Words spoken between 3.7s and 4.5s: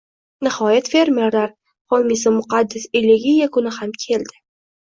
ham keldi